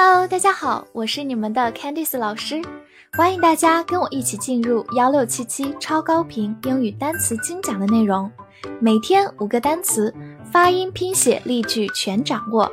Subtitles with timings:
[0.00, 2.62] Hello，大家好，我是你们的 Candice 老师，
[3.14, 8.30] 欢迎大家跟我一起进入幺六七七超高频英语单词精讲的内容，
[8.80, 10.14] 每天五个单词，
[10.52, 12.70] 发音、拼写、例句全掌握，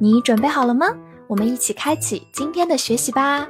[0.00, 0.86] 你准备好了吗？
[1.26, 3.46] 我们一起开启今天的学习吧。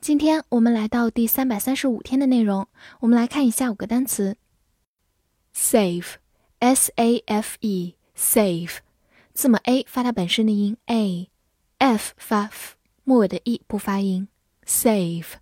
[0.00, 2.68] 今天我们来到第三百三十五天的内容，
[3.00, 4.36] 我们来看一下五个单词
[5.52, 8.76] ：save，s a f e，save。
[9.36, 14.28] 字母 a 发它本身的音 a，f 发 f，末尾的 e 不发音。
[14.64, 15.34] safe，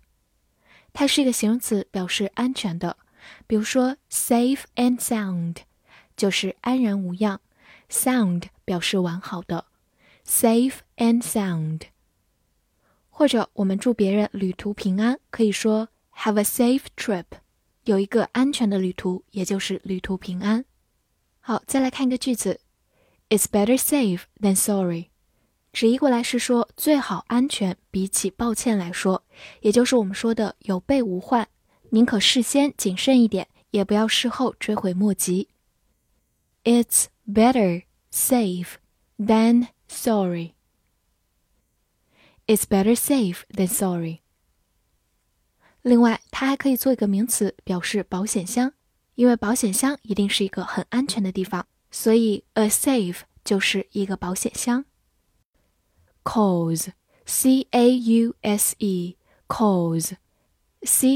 [0.91, 2.97] 它是一个形容词，表示安全的。
[3.47, 5.59] 比如说 safe and sound，
[6.17, 7.39] 就是安然无恙。
[7.89, 9.67] sound 表示完好的。
[10.27, 11.83] safe and sound。
[13.09, 15.87] 或者我们祝别人旅途平安，可以说
[16.17, 17.23] have a safe trip，
[17.85, 20.65] 有一个安全的旅途，也就是旅途平安。
[21.39, 22.59] 好，再来看一个句子。
[23.35, 25.09] It's better safe than sorry，
[25.73, 29.25] 直译过来是说最好安全，比起抱歉来说，
[29.59, 31.49] 也就是我们说的有备无患，
[31.89, 35.49] 宁可事先谨慎一点，也不要事后追悔莫及。
[36.63, 38.75] It's better safe
[39.17, 40.53] than sorry.
[42.47, 44.21] It's better safe than sorry.
[45.81, 48.71] 另外，它还可以做一个名词，表示保险箱，
[49.15, 51.67] 因为保险箱一定是一个很安全的地方。
[51.97, 54.83] 所以，a safe 就是一个保险箱。
[56.25, 60.03] cause，c a u s e，cause，c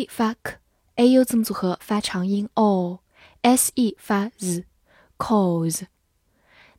[0.09, 5.81] 发 k，a u 字母组合发长音 o，s e 发 z，cause，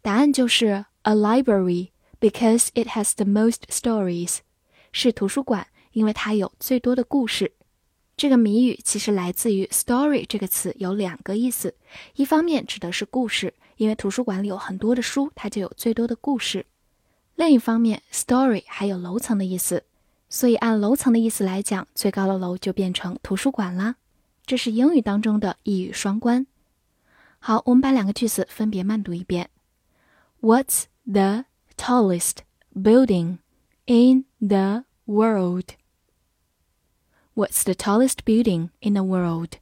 [0.00, 4.38] 答案就是 a library，because it has the most stories。
[4.92, 7.54] 是图书馆，因为它有最多的故事。
[8.22, 11.74] 这个谜语其实来自于 “story” 这个词，有两个意思。
[12.14, 16.62] 一方面指的是故事，因为图书馆里有很多的书，它就有最多的故事；
[17.34, 19.82] 另一方面，“story” 还有楼层的意思，
[20.28, 23.96] 所以按楼层的意思来讲，最高的楼就变成图书馆啦。
[24.46, 26.46] 这是英语当中的一语双关。
[27.40, 29.50] 好，我们把两个句子分别慢读一遍
[30.40, 31.46] ：What's the
[31.76, 32.36] tallest
[32.72, 33.38] building
[33.86, 35.70] in the world?
[37.35, 39.59] What's the tallest building in the world?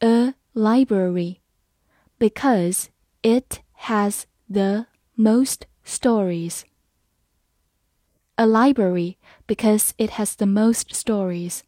[0.00, 1.40] A library,
[2.18, 2.90] because
[3.22, 4.86] it has the
[5.16, 6.64] most stories.
[8.36, 11.62] A library, because it has the most stories.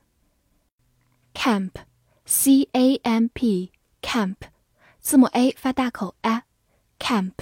[1.35, 1.79] Camp,
[2.25, 3.73] C A M P,
[4.03, 4.37] camp，
[5.01, 7.35] 字母 a 发大口 a，camp，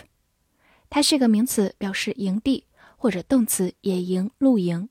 [0.91, 4.89] 它是个名词，表示营地，或者动词野营、露营。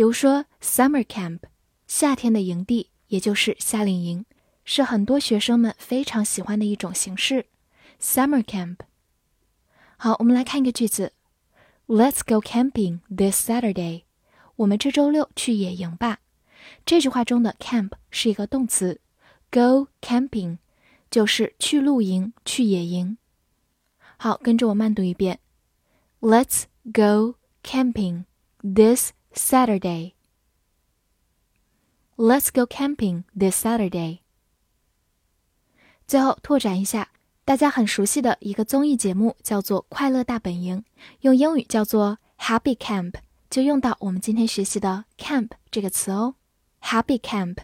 [0.00, 1.40] 比如说，summer camp，
[1.86, 4.24] 夏天的营地，也就是夏令营，
[4.64, 7.44] 是很多学生们非常喜欢的一种形式。
[8.00, 8.78] summer camp。
[9.98, 11.12] 好，我们来看一个句子
[11.86, 14.04] ：Let's go camping this Saturday。
[14.56, 16.20] 我们这周六去野营吧。
[16.86, 19.02] 这句话中的 camp 是一个动词
[19.50, 20.56] ，go camping
[21.10, 23.18] 就是去露营、去野营。
[24.16, 25.40] 好，跟着我慢读一遍
[26.20, 28.24] ：Let's go camping
[28.62, 30.14] this Saturday.
[32.16, 34.20] Let's go camping this Saturday.
[36.06, 37.12] 最后拓展一下，
[37.44, 40.78] 大家很熟悉的一个综艺节目叫做《快乐大本营》，
[41.20, 43.14] 用英语叫做 Happy Camp，
[43.48, 46.34] 就用到我们今天学习的 camp 这个词哦。
[46.82, 47.58] Happy Camp。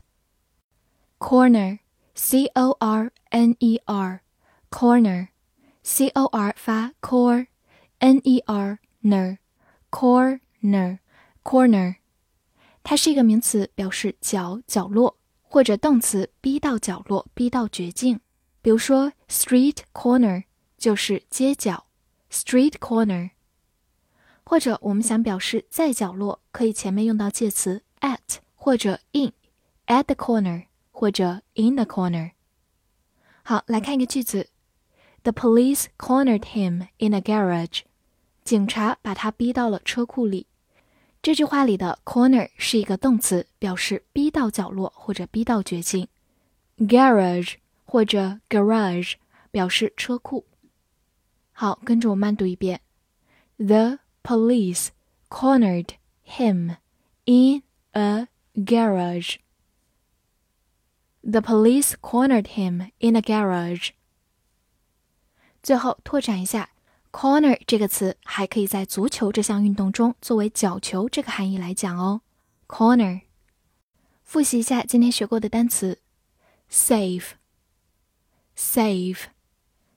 [1.19, 10.99] Corner，C O R N E R，Corner，C O R 发 cor，N-E-R ner，corner
[11.47, 11.99] Corner，
[12.83, 18.19] 它是一个名词，表示角、角落，或者动词逼到角落、逼到绝境。
[18.61, 20.43] 比如说，street corner
[20.77, 21.87] 就是街角
[22.33, 23.31] ，street corner。
[24.45, 32.33] 或者我们想表示在角落，可以前面用到介词 at 或者 in，at the corner 或者 in the corner。
[33.45, 34.49] 好，来看一个句子
[35.23, 37.83] ：The police cornered him in a garage。
[38.43, 40.49] 警察把他逼到了车库里。
[41.26, 46.08] 这句话里的 corner 是一个动词，表示逼到角落或者逼到绝境。
[46.78, 47.56] garage。
[47.84, 49.16] 或者 garage
[49.52, 50.46] 表示车库。
[51.52, 52.80] 好，跟着我慢读一遍：
[53.58, 54.92] The police
[55.28, 55.88] cornered
[56.26, 56.78] him
[57.26, 59.36] in a garage.
[61.22, 63.90] The police cornered him in a garage.
[65.62, 66.70] 最后拓展一下
[67.17, 72.21] ，corner 这个词还可以在足球这项运动中作为角球这个含义来讲哦。
[72.69, 73.23] corner。
[74.23, 76.03] 复习一下今天学过的单词
[76.71, 77.31] ：safe。
[78.59, 79.25] Safe，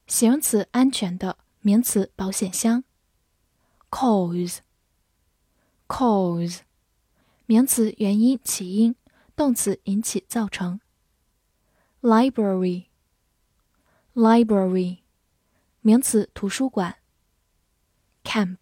[0.06, 2.84] 形容词安全的，名词保险箱。
[3.90, 6.60] Cause，cause，
[7.46, 8.96] 名词原因起因，
[9.36, 10.82] 动词引起造成。
[12.02, 14.98] Library，library，
[15.82, 16.98] 名词图书馆。
[18.24, 18.62] Camp，camp，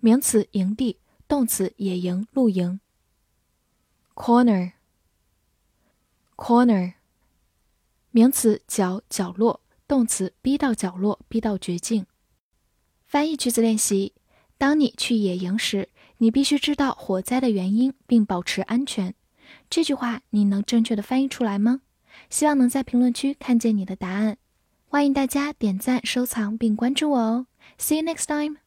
[0.00, 2.80] 名词营地，动词野营露营。
[4.14, 4.72] Corner。
[6.36, 6.94] Corner，
[8.10, 12.06] 名词角角落，动词逼到角落，逼到绝境。
[13.06, 14.14] 翻译句子练习：
[14.58, 19.14] 当你去野营时，你必须知道火灾的原因，并保持安全。
[19.70, 21.82] 这句话你能正确的翻译出来吗？
[22.28, 24.38] 希望能在评论区看见你的答案。
[24.92, 27.46] 欢迎大家点赞、收藏并关注我哦。
[27.78, 28.61] See you next time.